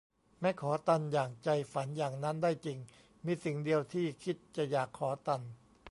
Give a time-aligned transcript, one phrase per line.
[0.39, 2.77] แม้ขอตัน อย่างใจฝันอย่างนั้นได้จริง
[3.25, 5.41] มีสิ่งเดียว ที่คิดจะอยากขอตัน